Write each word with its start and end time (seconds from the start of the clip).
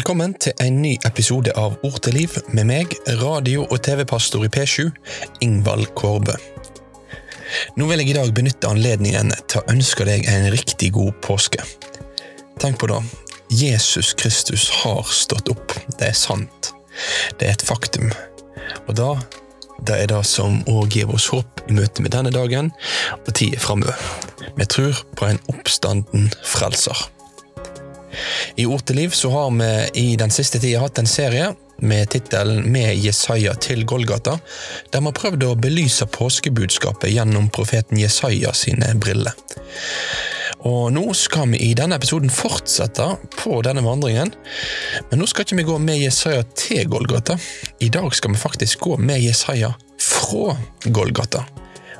Velkommen 0.00 0.32
til 0.40 0.54
en 0.64 0.78
ny 0.80 0.94
episode 1.04 1.52
av 1.60 1.74
Ord 1.84 1.98
til 2.00 2.14
liv 2.16 2.32
med 2.56 2.64
meg, 2.70 2.94
radio- 3.20 3.66
og 3.66 3.82
TV-pastor 3.84 4.46
i 4.46 4.48
P7, 4.48 4.86
Ingvald 5.44 5.90
Kårbø. 5.98 6.32
Nå 7.76 7.88
vil 7.90 8.00
jeg 8.00 8.08
i 8.08 8.14
dag 8.16 8.32
benytte 8.32 8.70
anledningen 8.70 9.34
til 9.44 9.60
å 9.60 9.66
ønske 9.74 10.06
deg 10.08 10.24
en 10.32 10.48
riktig 10.54 10.94
god 10.96 11.20
påske. 11.20 11.60
Tenk 12.64 12.80
på 12.80 12.88
det. 12.88 13.02
Jesus 13.52 14.14
Kristus 14.16 14.70
har 14.78 15.04
stått 15.04 15.52
opp. 15.52 15.76
Det 15.98 16.08
er 16.08 16.16
sant. 16.16 16.72
Det 17.36 17.50
er 17.50 17.58
et 17.58 17.68
faktum. 17.68 18.08
Og 18.86 18.96
da 18.96 19.12
det 19.84 20.00
er 20.00 20.12
det 20.16 20.24
som 20.32 20.62
òg 20.64 20.96
gir 20.96 21.12
oss 21.12 21.28
håp 21.28 21.66
i 21.68 21.76
møte 21.76 22.00
med 22.00 22.16
denne 22.16 22.32
dagen 22.32 22.72
og 23.20 23.32
tida 23.36 23.60
framover. 23.60 24.00
Vi 24.56 24.64
tror 24.64 25.04
på 25.20 25.28
en 25.28 25.44
oppstanden 25.52 26.32
frelser. 26.40 27.10
I 28.56 28.66
Ord 28.66 28.84
til 28.86 28.96
liv 28.96 29.10
så 29.14 29.30
har 29.30 29.50
vi 29.50 29.72
i 30.00 30.16
den 30.16 30.30
siste 30.34 30.58
tida 30.58 30.80
hatt 30.82 30.98
en 30.98 31.08
serie 31.08 31.52
med 31.80 32.10
tittelen 32.12 32.66
Med 32.72 32.96
Jesaja 32.98 33.54
til 33.54 33.84
Golgata, 33.88 34.38
der 34.92 35.00
vi 35.00 35.08
har 35.08 35.16
prøvd 35.16 35.46
å 35.46 35.54
belyse 35.56 36.06
påskebudskapet 36.12 37.12
gjennom 37.12 37.48
profeten 37.54 38.00
Jesaja 38.00 38.52
sine 38.56 38.92
briller. 39.00 39.36
Og 40.68 40.90
nå 40.92 41.06
skal 41.16 41.48
vi 41.54 41.62
i 41.70 41.76
denne 41.78 41.96
episoden 41.96 42.32
fortsette 42.32 43.06
på 43.38 43.62
denne 43.64 43.84
vandringen, 43.84 44.34
men 45.08 45.22
nå 45.22 45.28
skal 45.30 45.46
ikke 45.46 45.60
vi 45.62 45.68
gå 45.70 45.78
med 45.80 46.02
Jesaja 46.02 46.42
til 46.52 46.84
Golgata. 46.92 47.38
I 47.80 47.88
dag 47.88 48.12
skal 48.16 48.34
vi 48.34 48.42
faktisk 48.42 48.84
gå 48.84 48.98
med 49.00 49.22
Jesaja 49.24 49.72
fra 50.00 50.58
Golgata. 50.84 51.46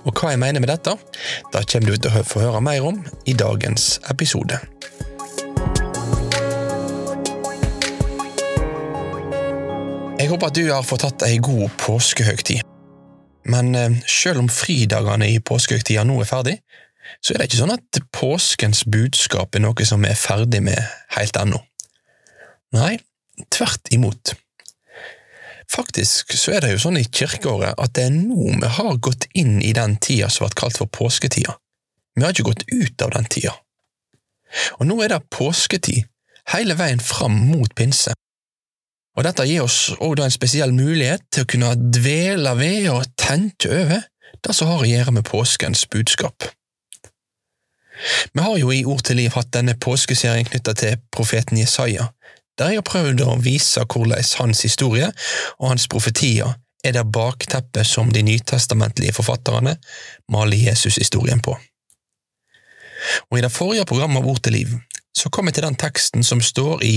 Og 0.04 0.12
hva 0.16 0.32
jeg 0.32 0.40
mener 0.40 0.60
med 0.60 0.72
dette, 0.72 0.92
da 1.52 1.64
kommer 1.64 1.92
du 1.92 1.96
til 1.96 2.20
å 2.20 2.24
få 2.24 2.44
høre 2.44 2.60
mer 2.64 2.84
om 2.88 3.00
i 3.28 3.36
dagens 3.36 3.98
episode. 4.12 4.60
Jeg 10.30 10.36
håper 10.36 10.46
at 10.52 10.58
du 10.60 10.68
har 10.70 10.84
fått 10.86 11.02
tatt 11.02 11.22
ei 11.26 11.40
god 11.42 11.72
påskehøgtid. 11.82 12.60
Men 13.50 13.72
eh, 13.74 13.96
selv 14.06 14.38
om 14.38 14.46
fridagene 14.46 15.26
i 15.26 15.40
påskehøgtida 15.42 16.04
nå 16.06 16.20
er 16.22 16.28
ferdig, 16.28 16.52
så 17.18 17.34
er 17.34 17.40
det 17.40 17.48
ikke 17.48 17.58
sånn 17.58 17.72
at 17.74 17.98
påskens 18.14 18.84
budskap 18.86 19.58
er 19.58 19.64
noe 19.64 19.86
som 19.88 20.06
vi 20.06 20.12
er 20.12 20.20
ferdig 20.20 20.60
med 20.62 20.78
helt 21.16 21.40
ennå. 21.40 21.58
Nei, 22.78 22.92
tvert 23.50 23.90
imot. 23.90 24.36
Faktisk 25.74 26.36
så 26.38 26.54
er 26.54 26.62
det 26.62 26.76
jo 26.76 26.84
sånn 26.86 27.02
i 27.02 27.04
kirkeåret 27.10 27.74
at 27.74 27.98
det 27.98 28.06
er 28.06 28.14
nå 28.14 28.54
vi 28.54 28.72
har 28.78 29.02
gått 29.02 29.26
inn 29.34 29.58
i 29.58 29.74
den 29.74 29.98
tida 29.98 30.30
som 30.30 30.46
ble 30.46 30.60
kalt 30.62 30.78
for 30.78 30.94
påsketida. 30.94 31.58
Vi 32.14 32.22
har 32.22 32.30
ikke 32.30 32.52
gått 32.52 32.68
ut 32.70 33.02
av 33.02 33.16
den 33.18 33.26
tida. 33.34 33.58
Og 34.78 34.86
nå 34.86 35.02
er 35.02 35.16
det 35.16 35.24
påsketid, 35.34 36.06
hele 36.54 36.78
veien 36.78 37.02
fram 37.02 37.34
mot 37.50 37.74
pinse. 37.74 38.14
Og 39.18 39.26
dette 39.26 39.44
gir 39.48 39.64
oss 39.64 39.90
også 39.98 40.24
en 40.24 40.34
spesiell 40.34 40.72
mulighet 40.74 41.24
til 41.32 41.44
å 41.44 41.50
kunne 41.50 41.74
dvele 41.92 42.54
ved 42.58 42.88
og 42.92 43.10
tenke 43.18 43.70
over 43.72 44.06
det 44.40 44.54
som 44.56 44.70
har 44.70 44.84
å 44.84 44.88
gjøre 44.88 45.14
med 45.16 45.26
påskens 45.28 45.84
budskap. 45.90 46.46
Vi 48.32 48.40
har 48.40 48.56
jo 48.56 48.70
i 48.72 48.84
Ord 48.88 49.02
til 49.04 49.20
liv 49.20 49.34
hatt 49.34 49.50
denne 49.52 49.74
påskeserien 49.76 50.46
knytta 50.48 50.72
til 50.78 51.00
profeten 51.12 51.58
Jesaja, 51.60 52.08
der 52.56 52.72
jeg 52.72 52.80
har 52.80 52.88
prøvd 52.88 53.22
å 53.24 53.36
vise 53.44 53.84
hvordan 53.84 54.24
hans 54.40 54.62
historie 54.64 55.10
og 55.58 55.66
hans 55.72 55.88
profetier 55.90 56.54
er 56.84 56.96
det 56.96 57.04
bakteppet 57.12 57.84
som 57.86 58.12
de 58.12 58.22
nytestamentlige 58.24 59.12
forfatterne 59.12 59.74
maler 60.32 60.62
Jesus-historien 60.70 61.42
på. 61.44 61.56
Og 63.28 63.38
I 63.38 63.44
det 63.44 63.52
forrige 63.52 63.88
programmet 63.88 64.22
av 64.22 64.28
Ord 64.28 64.40
til 64.44 64.56
liv 64.56 64.72
så 65.16 65.30
kom 65.30 65.48
jeg 65.48 65.58
til 65.58 65.66
den 65.66 65.78
teksten 65.78 66.24
som 66.26 66.40
står 66.40 66.84
i 66.86 66.96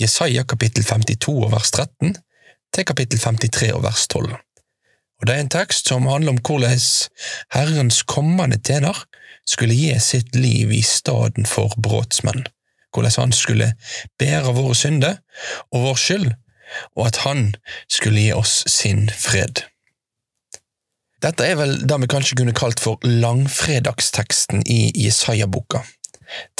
Jesaja 0.00 0.44
kapittel 0.48 0.84
52 0.84 1.34
og 1.46 1.52
vers 1.52 1.70
13 1.74 2.14
til 2.74 2.86
kapittel 2.86 3.18
53 3.18 3.72
og 3.74 3.82
vers 3.82 4.06
12. 4.08 4.36
Og 5.18 5.26
Det 5.26 5.34
er 5.34 5.40
en 5.42 5.50
tekst 5.50 5.88
som 5.88 6.06
handler 6.06 6.36
om 6.36 6.42
hvordan 6.46 6.78
Herrens 7.54 8.02
kommende 8.02 8.58
tjener 8.62 9.04
skulle 9.48 9.74
gi 9.74 9.96
sitt 9.98 10.36
liv 10.36 10.72
i 10.72 10.82
staden 10.82 11.46
for 11.46 11.74
brotsmenn, 11.82 12.46
hvordan 12.94 13.16
han 13.16 13.32
skulle 13.32 13.72
bære 14.18 14.54
våre 14.54 14.74
synder 14.74 15.18
og 15.72 15.88
vår 15.88 15.98
skyld, 16.04 16.30
og 16.96 17.06
at 17.06 17.16
han 17.24 17.54
skulle 17.90 18.20
gi 18.20 18.32
oss 18.32 18.62
sin 18.70 19.08
fred. 19.10 19.64
Dette 21.18 21.42
er 21.42 21.56
vel 21.58 21.80
det 21.88 21.96
vi 21.98 22.06
kanskje 22.06 22.38
kunne 22.38 22.54
kalt 22.54 22.78
for 22.80 23.02
langfredagsteksten 23.02 24.62
i 24.70 24.92
Jesaja-boka 24.94 25.82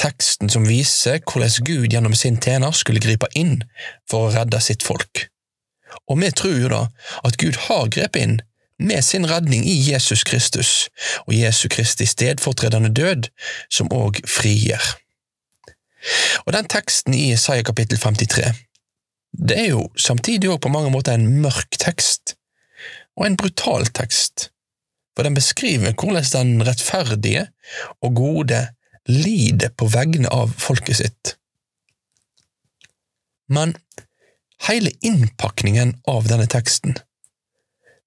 teksten 0.00 0.50
som 0.52 0.66
viser 0.68 1.20
hvordan 1.24 1.64
Gud 1.66 1.92
gjennom 1.92 2.14
sin 2.16 2.38
tjener 2.40 2.74
skulle 2.76 3.02
gripe 3.02 3.28
inn 3.38 3.62
for 4.10 4.28
å 4.28 4.34
redde 4.36 4.60
sitt 4.64 4.86
folk. 4.86 5.28
Og 6.08 6.20
vi 6.20 6.30
tror 6.32 6.58
jo 6.58 6.70
da 6.72 6.84
at 7.26 7.38
Gud 7.40 7.58
har 7.68 7.90
grepet 7.92 8.22
inn 8.22 8.38
med 8.78 9.04
sin 9.04 9.26
redning 9.26 9.64
i 9.66 9.74
Jesus 9.90 10.22
Kristus 10.24 10.88
og 11.26 11.34
Jesu 11.34 11.66
Kristi 11.72 12.06
stedfortredende 12.06 12.92
død, 12.94 13.28
som 13.70 13.90
òg 13.94 14.22
frigjør. 14.28 14.84
Og 16.46 16.54
den 16.54 16.68
teksten 16.70 17.16
i 17.16 17.32
Isaiah 17.32 17.66
kapittel 17.66 17.98
53, 17.98 18.52
det 19.48 19.58
er 19.58 19.68
jo 19.72 19.88
samtidig 19.98 20.52
òg 20.52 20.62
på 20.62 20.72
mange 20.72 20.92
måter 20.94 21.18
en 21.18 21.26
mørk 21.42 21.74
tekst, 21.80 22.36
og 23.18 23.26
en 23.26 23.36
brutal 23.36 23.88
tekst, 23.90 24.52
for 25.16 25.26
den 25.26 25.34
beskriver 25.34 25.96
hvordan 25.98 26.30
den 26.30 26.66
rettferdige 26.68 27.48
og 27.98 28.14
gode 28.14 28.60
lider 29.08 29.72
på 29.76 29.88
vegne 29.92 30.28
av 30.28 30.52
folket 30.60 31.00
sitt. 31.00 31.34
Men 33.48 33.76
hele 34.68 34.92
innpakningen 35.00 35.96
av 36.04 36.28
denne 36.28 36.46
teksten, 36.50 36.98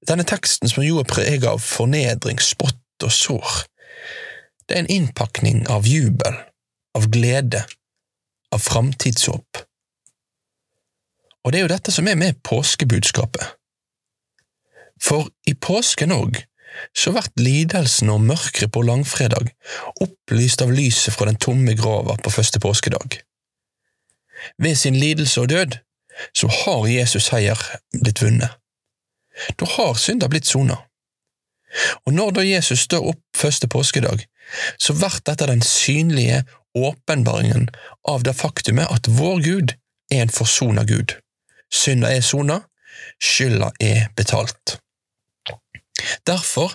denne 0.07 0.25
teksten 0.25 0.69
som 0.69 0.85
jo 0.85 0.99
er 1.01 1.09
preget 1.09 1.49
av 1.49 1.61
fornedring, 1.65 2.39
spott 2.41 3.05
og 3.05 3.13
sår, 3.13 3.63
det 4.67 4.77
er 4.77 4.83
en 4.83 4.93
innpakning 4.93 5.65
av 5.69 5.87
jubel, 5.89 6.37
av 6.97 7.09
glede, 7.11 7.65
av 8.53 8.61
framtidshåp. 8.61 9.63
Og 11.41 11.51
det 11.51 11.59
er 11.59 11.65
jo 11.65 11.73
dette 11.73 11.93
som 11.93 12.07
er 12.07 12.19
med 12.19 12.37
påskebudskapet. 12.45 13.57
For 15.01 15.31
i 15.49 15.55
påsken 15.57 16.13
òg 16.13 16.37
så 16.97 17.13
vert 17.15 17.33
lidelsen 17.39 18.09
og 18.13 18.23
mørket 18.23 18.71
på 18.71 18.83
langfredag 18.85 19.51
opplyst 20.03 20.63
av 20.63 20.71
lyset 20.73 21.13
fra 21.15 21.27
den 21.29 21.39
tomme 21.41 21.75
grava 21.77 22.17
på 22.21 22.33
første 22.33 22.61
påskedag. 22.63 23.19
Ved 24.57 24.75
sin 24.75 24.95
lidelse 24.95 25.41
og 25.41 25.49
død 25.49 25.77
så 26.37 26.47
har 26.47 26.87
Jesus 26.87 27.29
seier 27.29 27.59
blitt 28.01 28.21
vunnet. 28.23 28.57
Da 29.59 29.67
har 29.77 29.93
synder 29.99 30.31
blitt 30.31 30.49
sona. 30.49 30.77
Og 32.05 32.13
når 32.13 32.35
da 32.35 32.43
Jesus 32.43 32.85
står 32.87 33.13
opp 33.13 33.21
første 33.37 33.67
påskedag, 33.71 34.25
så 34.79 34.93
vert 34.97 35.23
dette 35.27 35.47
den 35.47 35.63
synlige 35.63 36.43
åpenbaringen 36.75 37.69
av 38.07 38.25
det 38.27 38.35
faktumet 38.35 38.91
at 38.91 39.07
vår 39.07 39.39
Gud 39.45 39.75
er 40.11 40.25
en 40.25 40.33
forsona 40.33 40.83
Gud. 40.87 41.15
Synda 41.71 42.11
er 42.11 42.23
sona, 42.25 42.59
skylda 43.23 43.71
er 43.79 44.09
betalt. 44.15 44.81
Derfor 46.27 46.73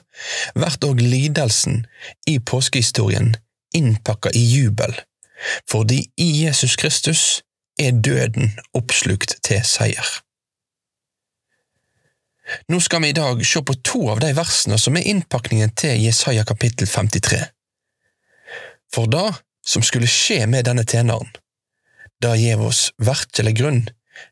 blir 0.55 0.89
òg 0.89 1.03
lidelsen 1.03 1.85
i 2.27 2.39
påskehistorien 2.39 3.35
innpakka 3.77 4.33
i 4.35 4.43
jubel, 4.45 4.95
fordi 5.71 6.07
i 6.17 6.29
Jesus 6.45 6.77
Kristus 6.77 7.43
er 7.79 7.93
døden 7.93 8.55
oppslukt 8.75 9.37
til 9.45 9.61
seier. 9.65 10.07
Nå 12.71 12.79
skal 12.81 13.03
vi 13.03 13.11
i 13.11 13.17
dag 13.17 13.43
se 13.47 13.63
på 13.63 13.75
to 13.83 14.07
av 14.13 14.21
de 14.23 14.31
versene 14.37 14.79
som 14.79 14.97
er 14.97 15.09
innpakningen 15.11 15.73
til 15.79 15.99
Jesaja 15.99 16.45
kapittel 16.47 16.87
53. 16.87 17.43
For 18.95 19.11
det 19.11 19.29
som 19.67 19.83
skulle 19.83 20.11
skje 20.11 20.45
med 20.47 20.69
denne 20.69 20.87
tjeneren, 20.87 21.33
det 22.23 22.37
gir 22.41 22.63
oss 22.63 22.93
virkelig 23.03 23.57
grunn 23.59 23.83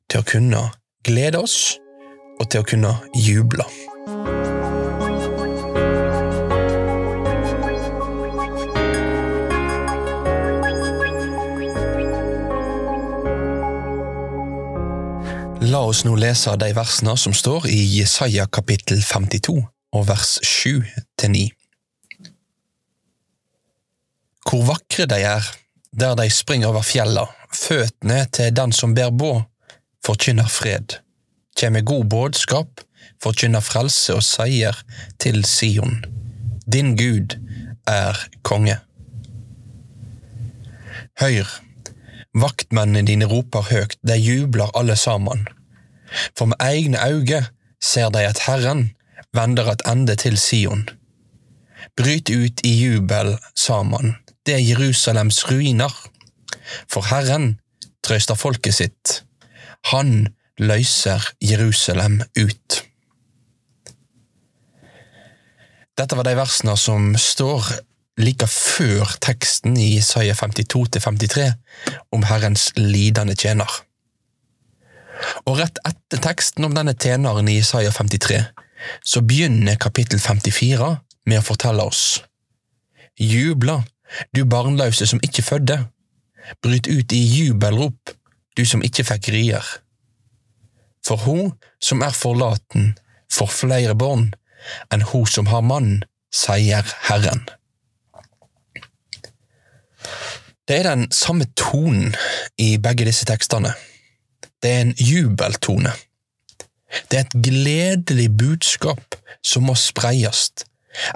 til 0.08 0.22
å 0.22 0.28
kunne 0.28 0.62
glede 1.04 1.42
oss 1.42 1.74
og 2.38 2.48
til 2.50 2.62
å 2.62 2.68
kunne 2.70 2.94
juble. 3.18 3.66
Oss 15.84 16.04
nå 16.06 16.14
lese 16.16 16.54
de 16.60 16.70
versene 16.76 17.14
som 17.20 17.34
står 17.36 17.66
i 17.70 17.80
Jesaja 17.98 18.46
kapittel 18.52 19.02
52 19.04 19.56
og 19.94 20.06
vers 20.08 20.38
7 20.42 20.82
til 21.20 21.30
9. 21.34 21.44
Hvor 24.44 24.64
vakre 24.68 25.06
de 25.10 25.20
er, 25.24 25.46
der 25.92 26.14
de 26.18 26.28
springer 26.30 26.72
over 26.72 26.84
fjella, 26.86 27.24
føttene 27.54 28.24
til 28.32 28.52
den 28.56 28.72
som 28.76 28.94
ber 28.96 29.12
båd, 29.14 29.44
forkynner 30.04 30.48
fred, 30.50 30.98
kjem 31.56 31.78
med 31.78 31.86
god 31.88 32.04
budskap, 32.12 32.84
forkynner 33.22 33.64
frelse 33.64 34.16
og 34.16 34.24
seier 34.26 34.78
til 35.22 35.44
Sion. 35.48 36.02
Din 36.66 36.94
Gud 36.98 37.36
er 37.88 38.18
konge. 38.42 38.78
Høyr, 41.20 41.48
vaktmennene 42.34 43.06
dine 43.06 43.28
roper 43.30 43.68
høgt, 43.70 44.00
de 44.02 44.16
jubler 44.18 44.72
alle 44.74 44.96
sammen. 44.98 45.46
For 46.38 46.50
med 46.50 46.60
egne 46.60 47.00
øyne 47.08 47.46
ser 47.82 48.10
de 48.10 48.26
at 48.26 48.44
Herren 48.46 48.90
vender 49.34 49.70
et 49.72 49.82
ende 49.86 50.16
til 50.16 50.38
Sion. 50.38 50.88
Bryt 51.96 52.30
ut 52.30 52.60
i 52.64 52.72
jubel 52.84 53.36
sammen, 53.54 54.16
det 54.46 54.54
er 54.54 54.66
Jerusalems 54.68 55.44
ruiner. 55.50 55.92
For 56.88 57.04
Herren 57.10 57.58
trøster 58.04 58.34
folket 58.34 58.74
sitt. 58.74 59.24
Han 59.92 60.28
løser 60.58 61.22
Jerusalem 61.42 62.20
ut. 62.38 62.84
Dette 65.94 66.16
var 66.18 66.26
de 66.26 66.34
versene 66.36 66.74
som 66.78 67.12
står 67.20 67.68
like 68.18 68.46
før 68.50 69.16
teksten 69.22 69.76
i 69.78 69.96
Isaiah 69.98 70.36
52-53 70.36 71.50
om 72.14 72.26
Herrens 72.26 72.70
lidende 72.78 73.36
tjener. 73.38 73.83
Og 75.46 75.58
rett 75.60 75.80
etter 75.86 76.22
teksten 76.22 76.66
om 76.66 76.74
denne 76.76 76.94
tjeneren 76.94 77.48
i 77.48 77.58
Isaiah 77.60 77.94
53, 77.94 78.40
så 79.04 79.22
begynner 79.24 79.80
kapittel 79.80 80.20
54 80.20 80.90
med 81.30 81.40
å 81.40 81.46
fortelle 81.46 81.84
oss 81.84 82.22
Jubla, 83.20 83.84
du 84.34 84.42
barnløse 84.44 85.06
som 85.06 85.22
ikke 85.22 85.44
fødde. 85.46 85.78
Bryt 86.62 86.88
ut 86.90 87.12
i 87.14 87.20
jubelrop, 87.22 88.10
du 88.58 88.64
som 88.66 88.82
ikke 88.82 89.04
fikk 89.06 89.30
rier. 89.32 89.64
For 91.06 91.22
hun 91.22 91.52
som 91.82 92.02
er 92.02 92.16
forlaten, 92.16 92.96
får 93.32 93.52
flere 93.54 93.94
barn 93.94 94.32
enn 94.92 95.04
hun 95.12 95.26
som 95.28 95.48
har 95.52 95.62
mann, 95.62 96.02
sier 96.34 96.86
Herren. 97.08 97.44
Det 100.64 100.78
er 100.80 100.88
den 100.88 101.10
samme 101.12 101.46
tonen 101.60 102.14
i 102.56 102.74
begge 102.80 103.04
disse 103.06 103.26
tekstene. 103.28 103.74
Det 104.64 104.70
er 104.72 104.80
en 104.80 104.94
jubeltone. 104.96 105.90
Det 107.10 107.18
er 107.18 107.26
et 107.26 107.34
gledelig 107.44 108.30
budskap 108.38 109.16
som 109.44 109.66
må 109.68 109.74
spreies. 109.76 110.46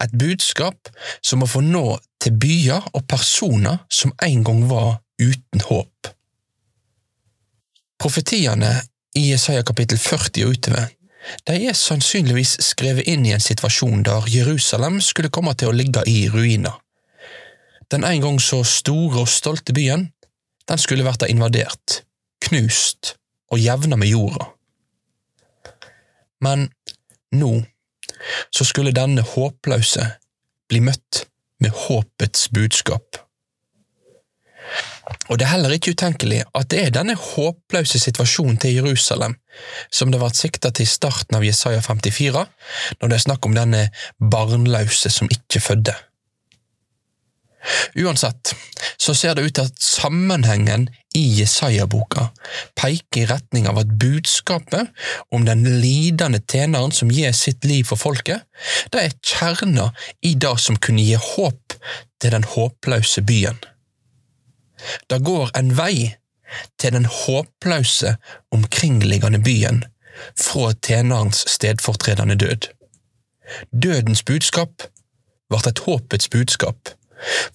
Et 0.02 0.12
budskap 0.20 0.90
som 1.24 1.40
må 1.40 1.48
få 1.48 1.62
nå 1.64 1.96
til 2.20 2.34
byer 2.36 2.90
og 2.92 3.06
personer 3.08 3.78
som 3.88 4.12
en 4.26 4.44
gang 4.44 4.66
var 4.68 4.98
uten 5.22 5.64
håp. 5.64 6.10
Profetiene 7.98 8.74
i 9.16 9.30
Jesaja 9.30 9.64
kapittel 9.64 9.98
40 9.98 10.44
og 10.44 10.58
utover 10.58 10.92
de 11.48 11.56
er 11.68 11.76
sannsynligvis 11.76 12.54
skrevet 12.64 13.08
inn 13.08 13.24
i 13.26 13.32
en 13.36 13.42
situasjon 13.42 14.04
der 14.04 14.28
Jerusalem 14.32 15.00
skulle 15.04 15.32
komme 15.32 15.54
til 15.56 15.72
å 15.72 15.76
ligge 15.76 16.04
i 16.08 16.28
ruiner. 16.32 16.76
Den 17.88 18.04
en 18.04 18.22
gang 18.26 18.40
så 18.40 18.60
store 18.64 19.24
og 19.24 19.32
stolte 19.32 19.72
byen, 19.76 20.10
den 20.68 20.80
skulle 20.80 21.06
vært 21.06 21.24
invadert, 21.28 22.02
knust 22.44 23.16
og 23.52 23.60
jevna 23.60 23.96
med 23.96 24.12
jorda. 24.12 24.50
Men 26.44 26.68
nå 27.34 27.52
så 28.54 28.64
skulle 28.66 28.94
denne 28.96 29.22
håpløse 29.22 30.04
bli 30.68 30.82
møtt 30.84 31.24
med 31.62 31.74
håpets 31.86 32.48
budskap. 32.54 33.18
Og 35.28 35.38
det 35.38 35.46
er 35.46 35.54
heller 35.54 35.72
ikke 35.72 35.94
utenkelig 35.96 36.42
at 36.56 36.68
det 36.72 36.80
er 36.82 36.92
denne 36.92 37.14
håpløse 37.16 38.00
situasjonen 38.00 38.58
til 38.60 38.78
Jerusalem 38.78 39.38
som 39.90 40.12
det 40.12 40.20
ble 40.20 40.28
sikta 40.36 40.70
til 40.74 40.84
i 40.84 40.90
starten 40.90 41.38
av 41.38 41.46
Jesaja 41.46 41.80
54, 41.84 42.44
når 43.00 43.10
det 43.10 43.16
er 43.16 43.24
snakk 43.24 43.48
om 43.48 43.56
denne 43.56 43.88
barnløse 44.18 45.10
som 45.12 45.30
ikke 45.32 45.62
fødde. 45.64 45.96
Uansett 47.98 48.54
så 49.00 49.14
ser 49.16 49.34
det 49.34 49.48
ut 49.48 49.56
til 49.58 49.66
at 49.66 49.82
sammenhengen 49.82 50.88
i 51.18 51.24
Jesaja-boka 51.40 52.28
peker 52.78 53.22
i 53.22 53.26
retning 53.30 53.66
av 53.70 53.80
at 53.82 53.90
budskapet 54.00 54.92
om 55.34 55.46
den 55.48 55.64
lidende 55.82 56.40
tjeneren 56.44 56.94
som 56.94 57.10
gir 57.12 57.34
sitt 57.36 57.66
liv 57.66 57.88
for 57.90 58.00
folket, 58.00 58.44
det 58.92 59.02
er 59.02 59.16
kjerna 59.18 59.90
i 60.22 60.34
det 60.34 60.54
som 60.62 60.78
kunne 60.78 61.04
gi 61.04 61.18
håp 61.18 61.76
til 62.22 62.34
den 62.34 62.46
håpløse 62.54 63.24
byen. 63.26 63.58
Det 65.10 65.20
går 65.26 65.50
en 65.58 65.74
vei 65.78 66.14
til 66.80 66.94
den 66.94 67.08
håpløse 67.10 68.14
omkringliggende 68.54 69.40
byen 69.44 69.82
fra 70.38 70.72
tjenerens 70.82 71.44
stedfortredende 71.50 72.38
død. 72.38 72.70
Dødens 73.72 74.22
budskap 74.22 74.86
ble 75.48 75.60
et 75.66 75.84
håpets 75.86 76.30
budskap 76.32 76.94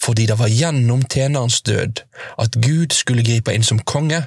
fordi 0.01 0.27
det 0.29 0.37
var 0.39 0.51
gjennom 0.51 1.03
tjenerens 1.07 1.61
død 1.65 2.03
at 2.41 2.57
Gud 2.63 2.95
skulle 2.95 3.25
gripe 3.25 3.53
inn 3.53 3.65
som 3.65 3.79
konge 3.79 4.25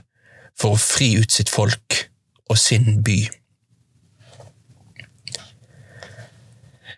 for 0.57 0.75
å 0.75 0.81
fri 0.81 1.13
ut 1.21 1.33
sitt 1.33 1.53
folk 1.53 2.07
og 2.51 2.59
sin 2.61 3.03
by. 3.05 3.27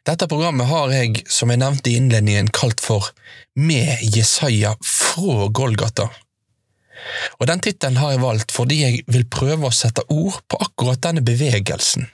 Dette 0.08 0.28
programmet 0.30 0.70
har 0.70 0.92
jeg, 0.94 1.24
som 1.28 1.50
jeg 1.52 1.60
nevnte 1.60 1.90
i 1.90 1.98
innledningen, 1.98 2.48
kalt 2.54 2.80
for 2.80 3.10
Med 3.58 4.00
Jesaja 4.14 4.72
fra 4.80 5.48
Golgata. 5.52 6.06
Og 7.38 7.46
Den 7.46 7.60
tittelen 7.60 7.98
har 8.00 8.14
jeg 8.14 8.22
valgt 8.22 8.54
fordi 8.54 8.80
jeg 8.80 9.02
vil 9.10 9.26
prøve 9.28 9.68
å 9.68 9.74
sette 9.74 10.06
ord 10.08 10.40
på 10.48 10.60
akkurat 10.64 11.02
denne 11.04 11.24
bevegelsen. 11.26 12.08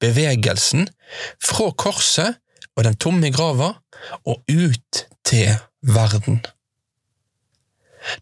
Bevegelsen 0.00 0.88
fra 1.42 1.68
korset 1.76 2.40
og 2.76 2.86
den 2.86 2.96
tomme 3.00 3.28
grava 3.34 3.74
og 4.24 4.42
ut 4.48 5.06
til 5.26 5.56
verden. 5.82 6.42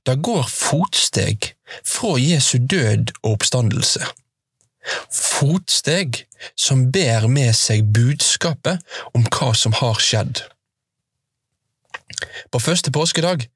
Det 0.06 0.16
går 0.24 0.46
fotsteg 0.48 1.52
fra 1.84 2.14
Jesu 2.20 2.58
død 2.58 3.12
og 3.22 3.36
oppstandelse. 3.36 4.04
Fotsteg 5.12 6.24
som 6.60 6.88
ber 6.92 7.28
med 7.32 7.54
seg 7.56 7.86
budskapet 7.96 8.82
om 9.16 9.26
hva 9.28 9.52
som 9.56 9.76
har 9.80 10.00
skjedd. 10.00 10.42
På 12.52 12.60
første 12.60 12.92
påskedag 12.92 13.46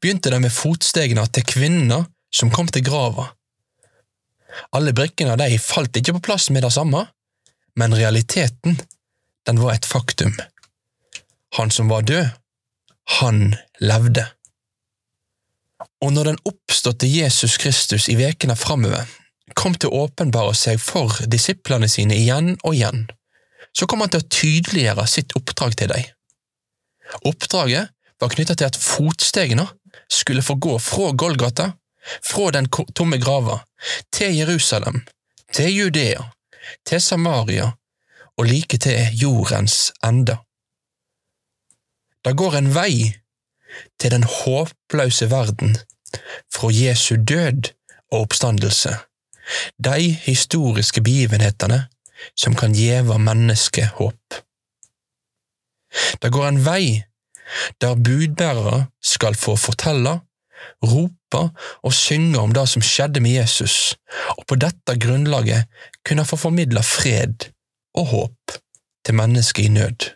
begynte 0.00 0.32
det 0.32 0.40
med 0.42 0.52
fotstegene 0.52 1.24
til 1.32 1.46
kvinner 1.48 2.08
som 2.34 2.52
kom 2.52 2.68
til 2.68 2.84
grava. 2.86 3.30
Alle 4.74 4.94
brikkene 4.96 5.36
de 5.38 5.58
falt 5.60 5.96
ikke 5.98 6.16
på 6.18 6.24
plass 6.30 6.48
med 6.50 6.64
det 6.64 6.72
samme, 6.74 7.06
men 7.76 7.96
realiteten, 7.96 8.78
den 9.46 9.60
var 9.60 9.74
et 9.74 9.86
faktum. 9.86 10.34
Han 11.54 11.70
som 11.70 11.88
var 11.88 12.02
død, 12.02 12.28
han 13.20 13.54
levde. 13.80 14.26
Og 16.02 16.12
når 16.12 16.30
den 16.30 16.40
oppståtte 16.48 17.08
Jesus 17.08 17.56
Kristus 17.62 18.08
i 18.08 18.16
vekene 18.18 18.56
framover 18.58 19.06
kom 19.54 19.76
til 19.76 19.92
å 19.92 20.06
åpenbare 20.06 20.54
seg 20.56 20.80
for 20.82 21.12
disiplene 21.30 21.88
sine 21.90 22.16
igjen 22.16 22.54
og 22.62 22.74
igjen, 22.74 23.04
så 23.76 23.86
kom 23.86 24.02
han 24.02 24.12
til 24.12 24.22
å 24.22 24.30
tydeliggjøre 24.32 25.06
sitt 25.10 25.34
oppdrag 25.38 25.76
til 25.78 25.92
dem. 25.92 26.10
Oppdraget 27.28 27.92
var 28.20 28.32
knyttet 28.32 28.60
til 28.60 28.70
at 28.70 28.78
fotstegene 28.80 29.66
skulle 30.10 30.44
få 30.44 30.56
gå 30.58 30.78
fra 30.82 31.12
Golgata, 31.12 31.72
fra 32.24 32.50
den 32.54 32.68
tomme 32.68 33.18
grava, 33.20 33.60
til 34.12 34.34
Jerusalem, 34.36 35.02
til 35.52 35.70
Judea, 35.72 36.26
til 36.88 37.00
Samaria 37.00 37.70
og 38.38 38.48
like 38.48 38.78
til 38.80 39.14
jordens 39.20 39.92
ende. 40.04 40.36
Det 42.24 42.36
går 42.36 42.56
en 42.56 42.70
vei 42.74 43.12
til 44.00 44.14
den 44.14 44.24
håpløse 44.24 45.30
verden, 45.30 45.76
fra 46.54 46.70
Jesu 46.72 47.16
død 47.16 47.72
og 48.12 48.20
oppstandelse, 48.20 48.94
de 49.84 50.12
historiske 50.24 51.02
begivenhetene 51.02 51.84
som 52.38 52.54
kan 52.56 52.74
gjeve 52.74 53.18
mennesket 53.18 53.96
håp. 53.98 54.38
Det 56.22 56.30
går 56.32 56.48
en 56.48 56.62
vei 56.64 57.02
der 57.80 57.94
budbærere 57.94 58.86
skal 59.02 59.36
få 59.36 59.56
fortelle, 59.60 60.20
rope 60.82 61.42
og 61.84 61.92
synge 61.92 62.40
om 62.40 62.54
det 62.56 62.64
som 62.70 62.82
skjedde 62.82 63.20
med 63.20 63.36
Jesus, 63.36 63.96
og 64.38 64.46
på 64.48 64.56
dette 64.56 64.96
grunnlaget 65.00 65.68
kunne 66.08 66.24
få 66.24 66.40
formidle 66.40 66.82
fred 66.82 67.50
og 67.94 68.06
håp 68.06 68.58
til 69.04 69.14
mennesker 69.14 69.66
i 69.66 69.68
nød. 69.68 70.14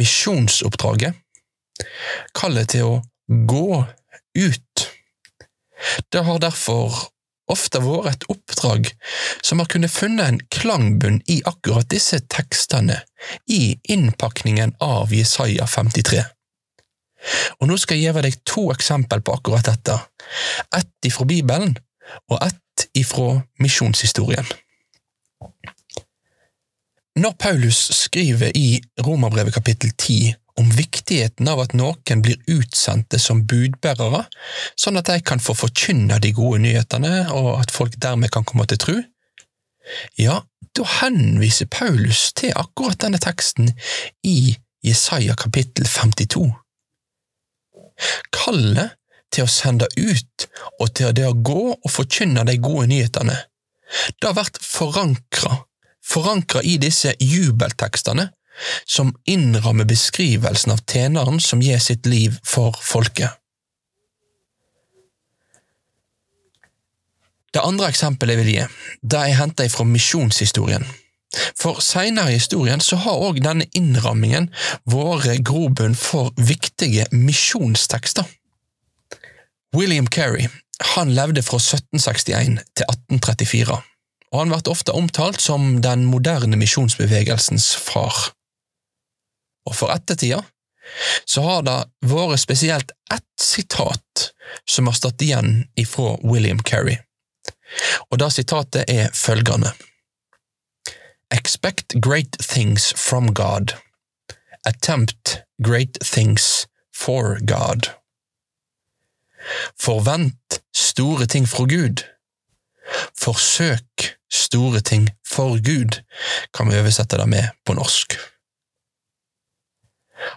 Misjonsoppdraget, 0.00 1.14
kallet 2.34 2.74
til 2.74 2.88
å 2.88 2.94
gå 3.48 3.82
ut, 4.38 4.86
det 6.10 6.22
har 6.26 6.40
derfor 6.42 6.94
ofte 7.50 7.80
vært 7.84 8.14
et 8.14 8.26
oppdrag 8.32 8.88
som 9.44 9.60
har 9.60 9.68
kunnet 9.70 9.92
funnet 9.92 10.26
en 10.26 10.40
klangbunn 10.54 11.20
i 11.30 11.40
akkurat 11.46 11.88
disse 11.92 12.20
tekstene 12.32 13.02
i 13.50 13.76
innpakningen 13.92 14.76
av 14.84 15.12
Jesaja 15.12 15.66
53. 15.68 16.22
Og 17.60 17.68
nå 17.68 17.76
skal 17.80 18.00
jeg 18.00 18.12
gi 18.12 18.24
deg 18.26 18.40
to 18.48 18.68
eksempel 18.72 19.22
på 19.24 19.36
akkurat 19.36 19.68
dette, 19.68 19.96
ett 20.76 21.08
ifra 21.08 21.28
Bibelen 21.28 21.76
og 22.32 22.40
ett 22.44 22.88
ifra 22.96 23.42
misjonshistorien. 23.62 24.46
Når 27.14 27.30
Paulus 27.38 27.78
skriver 27.94 28.50
i 28.58 28.80
Romerbrevet 29.06 29.54
kapittel 29.54 29.90
10 29.90 30.34
om 30.58 30.70
viktigheten 30.70 31.46
av 31.46 31.60
at 31.62 31.74
noen 31.78 32.22
blir 32.22 32.40
utsendte 32.50 33.20
som 33.22 33.44
budbærere, 33.46 34.24
sånn 34.74 34.98
at 34.98 35.06
de 35.10 35.20
kan 35.22 35.42
få 35.42 35.54
forkynne 35.54 36.18
de 36.22 36.32
gode 36.34 36.58
nyhetene, 36.64 37.28
og 37.30 37.60
at 37.60 37.70
folk 37.74 37.94
dermed 38.02 38.32
kan 38.34 38.46
komme 38.46 38.66
til 38.70 38.80
tru, 38.82 38.96
ja, 40.18 40.40
da 40.74 40.86
henviser 40.98 41.68
Paulus 41.70 42.32
til 42.34 42.54
akkurat 42.58 42.98
denne 43.04 43.20
teksten 43.22 43.70
i 44.26 44.56
Jesaja 44.82 45.36
kapittel 45.38 45.86
52. 45.86 46.48
Kallet 48.34 48.96
til 49.30 49.46
å 49.46 49.50
sende 49.50 49.86
ut 49.94 50.48
og 50.80 50.90
til 50.98 51.14
det 51.14 51.28
å 51.28 51.36
gå 51.46 51.62
og 51.76 51.94
forkynne 51.94 52.42
de 52.48 52.58
gode 52.58 52.88
nyhetene, 52.90 53.38
det 54.18 54.26
har 54.26 54.34
vært 54.40 54.58
forankra, 54.66 55.60
forankra 56.04 56.62
i 56.62 56.76
disse 56.82 57.14
jubeltekstene 57.20 58.28
som 58.86 59.14
innrammer 59.26 59.88
beskrivelsen 59.88 60.72
av 60.74 60.84
tjeneren 60.86 61.40
som 61.40 61.62
gir 61.62 61.80
sitt 61.82 62.06
liv 62.06 62.36
for 62.46 62.76
folket. 62.82 63.30
Det 67.54 67.62
andre 67.62 67.88
eksempelet 67.92 68.34
jeg 68.34 68.42
vil 68.42 68.54
gi, 68.54 68.62
det 69.02 69.18
er 69.20 69.38
henta 69.38 69.66
fra 69.70 69.86
misjonshistorien. 69.86 70.86
For 71.58 71.80
seinere 71.82 72.30
i 72.30 72.38
historien 72.38 72.82
så 72.82 72.98
har 73.02 73.22
òg 73.28 73.40
denne 73.42 73.66
innrammingen 73.78 74.50
vært 74.90 75.42
grobunn 75.46 75.94
for 75.98 76.34
viktige 76.38 77.06
misjonstekster. 77.14 78.26
William 79.74 80.06
Kerry 80.06 80.46
han 80.94 81.14
levde 81.14 81.42
fra 81.46 81.58
1761 81.62 82.58
til 82.74 82.86
1834, 82.90 83.78
og 84.34 84.40
han 84.40 84.50
blir 84.50 84.72
ofte 84.72 84.92
omtalt 84.98 85.38
som 85.40 85.78
den 85.82 86.08
moderne 86.10 86.58
misjonsbevegelsens 86.58 87.68
far. 87.78 88.34
Og 89.64 89.76
for 89.78 89.94
ettertida 89.94 90.42
så 91.24 91.44
har 91.46 91.62
det 91.64 91.76
vært 92.10 92.42
spesielt 92.42 92.90
ett 93.14 93.40
sitat 93.40 94.30
som 94.68 94.90
har 94.90 94.98
stått 94.98 95.22
igjen 95.22 95.68
ifra 95.80 96.16
William 96.26 96.58
Kerry, 96.66 96.98
og 98.10 98.18
det 98.20 98.32
sitatet 98.34 98.90
er 98.90 99.14
følgende. 99.14 99.70
Expect 101.32 101.94
great 102.02 102.36
things 102.42 102.92
from 102.98 103.32
God. 103.34 103.78
Attempt 104.66 105.38
great 105.62 105.96
things 106.02 106.66
for 106.94 107.38
God. 107.46 107.88
Forvent 109.78 110.60
store 110.74 111.26
ting 111.26 111.48
fra 111.48 111.64
Gud. 111.70 112.04
Forsøk 113.18 114.14
store 114.34 114.82
ting 114.84 115.08
for 115.26 115.58
Gud, 115.62 116.00
kan 116.54 116.70
vi 116.70 116.78
oversette 116.78 117.18
det 117.20 117.28
med 117.30 117.52
på 117.66 117.76
norsk. 117.78 118.16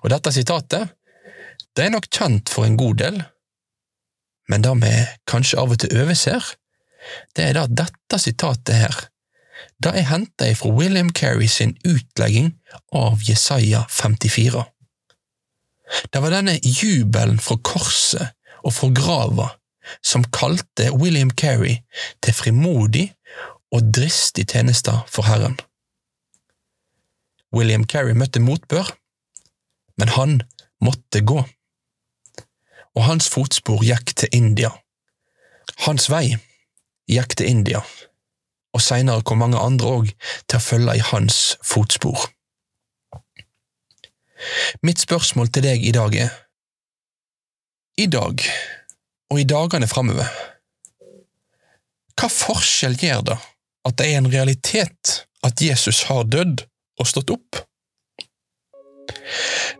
Og 0.03 0.11
dette 0.13 0.33
sitatet 0.35 0.93
det 1.77 1.85
er 1.85 1.93
nok 1.93 2.07
kjent 2.09 2.49
for 2.49 2.65
en 2.65 2.77
god 2.77 2.97
del, 3.01 3.19
men 4.49 4.63
det 4.65 4.71
vi 4.81 4.93
kanskje 5.29 5.59
av 5.61 5.75
og 5.75 5.81
til 5.81 5.93
overser, 6.01 6.41
det 7.37 7.49
er 7.49 7.53
da 7.57 7.67
dette 7.69 8.19
sitatet 8.21 8.79
her, 8.79 8.97
det 9.81 9.93
er 9.93 10.07
henta 10.09 10.49
fra 10.57 10.71
William 10.73 11.11
Carey 11.13 11.49
sin 11.49 11.75
utlegging 11.85 12.55
av 12.97 13.21
Jesaja 13.25 13.83
54. 13.93 14.63
Det 16.13 16.21
var 16.21 16.33
denne 16.33 16.57
jubelen 16.61 17.37
fra 17.41 17.59
korset 17.63 18.33
og 18.63 18.73
fra 18.73 18.89
grava 18.93 19.51
som 20.03 20.25
kalte 20.35 20.89
William 20.97 21.29
Carey 21.31 21.77
til 22.25 22.35
frimodig 22.35 23.05
og 23.71 23.91
dristig 23.93 24.47
tjeneste 24.51 24.93
for 25.11 25.27
Herren. 25.27 25.57
William 27.55 27.85
Carey 27.87 28.15
møtte 28.15 28.41
motbør, 28.43 28.89
men 29.97 30.11
han 30.15 30.41
måtte 30.83 31.23
gå, 31.25 31.41
og 32.97 33.05
hans 33.07 33.29
fotspor 33.31 33.83
gikk 33.85 34.13
til 34.19 34.33
India. 34.35 34.71
Hans 35.85 36.09
vei 36.11 36.37
gikk 37.11 37.37
til 37.39 37.49
India, 37.49 37.83
og 38.75 38.83
seinere 38.83 39.23
kom 39.23 39.41
mange 39.43 39.59
andre 39.59 39.93
òg 39.99 40.11
til 40.47 40.59
å 40.59 40.63
følge 40.63 40.97
i 40.97 41.05
hans 41.11 41.57
fotspor. 41.65 42.27
Mitt 44.85 45.01
spørsmål 45.01 45.49
til 45.49 45.65
deg 45.65 45.85
i 45.87 45.95
dag 45.95 46.13
er 46.15 46.35
I 47.97 48.05
dag, 48.05 48.43
og 49.33 49.39
i 49.41 49.47
dagene 49.49 49.87
framover, 49.89 50.27
hva 52.17 52.27
forskjell 52.29 52.93
gjør 53.01 53.23
det 53.25 53.37
at 53.87 53.97
det 53.99 54.09
er 54.11 54.19
en 54.19 54.31
realitet 54.31 55.13
at 55.47 55.63
Jesus 55.63 56.03
har 56.09 56.27
dødd 56.27 56.65
og 56.99 57.09
stått 57.09 57.31
opp? 57.33 57.61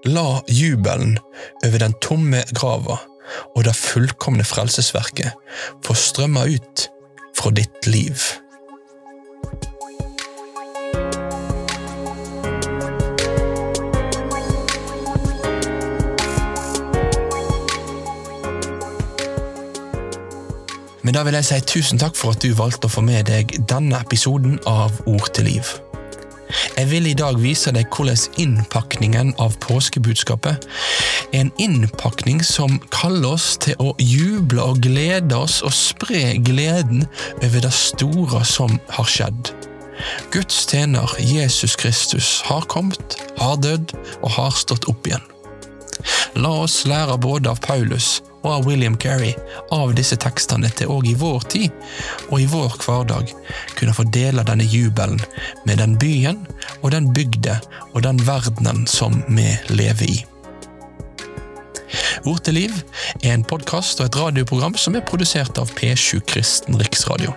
La 0.07 0.41
jubelen 0.47 1.17
over 1.65 1.81
den 1.83 1.95
tomme 2.03 2.43
grava 2.55 2.99
og 3.55 3.63
det 3.67 3.75
fullkomne 3.75 4.45
frelsesverket 4.47 5.35
få 5.85 5.95
strømme 5.97 6.45
ut 6.55 6.87
fra 7.37 7.51
ditt 7.55 7.89
liv. 7.89 8.15
Men 21.07 21.15
da 21.15 21.21
vil 21.23 21.37
jeg 21.37 21.47
si 21.47 21.57
tusen 21.63 21.99
takk 22.01 22.17
for 22.19 22.35
at 22.35 22.43
du 22.43 22.49
valgte 22.51 22.89
å 22.89 22.91
få 22.91 22.99
med 23.07 23.29
deg 23.29 23.53
denne 23.71 23.95
episoden 24.03 24.57
av 24.67 24.91
Ord 25.07 25.29
til 25.37 25.47
liv. 25.47 25.69
Jeg 26.75 26.89
vil 26.89 27.07
i 27.07 27.13
dag 27.15 27.39
vise 27.39 27.71
deg 27.71 27.87
hvordan 27.95 28.41
innpakningen 28.43 29.29
av 29.39 29.55
påskebudskapet 29.63 30.67
er 31.31 31.45
en 31.45 31.53
innpakning 31.63 32.41
som 32.43 32.75
kaller 32.91 33.37
oss 33.37 33.53
til 33.63 33.79
å 33.79 33.93
juble 34.03 34.65
og 34.65 34.83
glede 34.83 35.39
oss 35.39 35.61
og 35.63 35.71
spre 35.77 36.35
gleden 36.43 37.07
over 37.37 37.63
det 37.63 37.73
store 37.77 38.43
som 38.43 38.75
har 38.99 39.07
skjedd. 39.07 39.53
Guds 40.35 40.65
tjener 40.67 41.15
Jesus 41.23 41.79
Kristus 41.79 42.41
har 42.51 42.67
kommet, 42.67 43.15
har 43.39 43.55
dødd 43.63 43.95
og 44.19 44.29
har 44.35 44.59
stått 44.59 44.91
opp 44.91 45.07
igjen. 45.07 45.23
La 46.38 46.51
oss 46.63 46.84
lære 46.86 47.15
både 47.17 47.50
av 47.50 47.60
Paulus 47.65 48.20
og 48.44 48.50
av 48.51 48.67
William 48.70 48.98
Carey 49.01 49.34
av 49.74 49.96
disse 49.98 50.17
tekstene 50.22 50.70
til 50.77 50.91
òg 50.94 51.08
i 51.10 51.15
vår 51.17 51.48
tid 51.50 51.74
og 52.29 52.38
i 52.44 52.46
vår 52.51 52.75
hverdag 52.84 53.32
kunne 53.79 53.96
få 53.98 54.06
dele 54.13 54.46
denne 54.46 54.67
jubelen 54.70 55.17
med 55.65 55.82
den 55.82 55.98
byen 55.98 56.44
og 56.84 56.91
den 56.94 57.10
bygda 57.15 57.58
og 57.94 58.03
den 58.06 58.22
verdenen 58.27 58.86
som 58.89 59.17
vi 59.27 59.50
lever 59.74 60.13
i. 60.13 60.20
Ord 62.27 62.44
til 62.46 62.60
liv 62.60 62.77
er 63.24 63.34
en 63.34 63.48
podkast 63.48 64.01
og 64.01 64.12
et 64.12 64.22
radioprogram 64.22 64.77
som 64.77 64.98
er 65.00 65.06
produsert 65.10 65.58
av 65.58 65.74
P7 65.74 66.22
Kristen 66.29 66.77
Riksradio. 66.77 67.34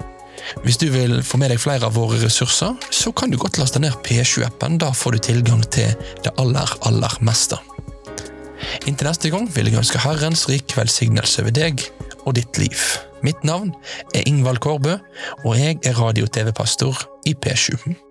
Hvis 0.65 0.81
du 0.83 0.89
vil 0.93 1.21
få 1.25 1.39
med 1.41 1.53
deg 1.53 1.63
flere 1.63 1.87
av 1.87 1.97
våre 1.97 2.19
ressurser, 2.21 2.75
så 2.91 3.13
kan 3.17 3.31
du 3.31 3.39
godt 3.41 3.61
laste 3.61 3.81
ned 3.83 3.97
P7-appen. 4.05 4.81
Da 4.83 4.91
får 4.93 5.17
du 5.17 5.27
tilgang 5.31 5.63
til 5.71 5.95
det 6.25 6.35
aller, 6.43 6.79
aller 6.89 7.21
meste. 7.25 7.61
Inntil 8.87 9.09
neste 9.11 9.31
gang 9.33 9.49
vil 9.55 9.71
jeg 9.71 9.81
ønske 9.81 10.03
Herrens 10.03 10.47
rik 10.51 10.77
velsignelse 10.77 11.45
ved 11.47 11.59
deg 11.59 11.87
og 12.25 12.37
ditt 12.39 12.61
liv. 12.61 12.85
Mitt 13.25 13.43
navn 13.45 13.73
er 14.15 14.27
Ingvald 14.29 14.63
Kårbø, 14.65 14.97
og 15.45 15.59
jeg 15.59 15.81
er 15.85 15.99
radio-TV-pastor 16.01 17.05
i 17.29 17.37
P7. 17.37 18.10